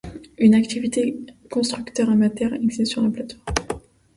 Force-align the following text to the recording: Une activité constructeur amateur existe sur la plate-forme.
Une 0.39 0.55
activité 0.55 1.19
constructeur 1.51 2.09
amateur 2.09 2.53
existe 2.55 2.87
sur 2.93 3.03
la 3.03 3.11
plate-forme. 3.11 3.53